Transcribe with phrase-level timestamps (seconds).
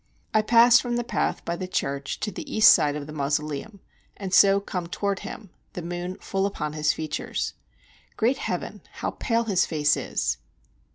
[0.33, 3.81] I pass from the path by the church to the east side of the mausoleum,
[4.17, 7.53] and so come toward him, the moon full upon his features.
[8.17, 8.81] Great heaven!
[8.93, 10.37] how pale his face is!